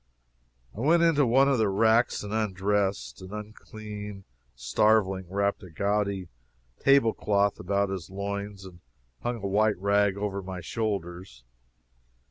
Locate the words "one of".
1.27-1.59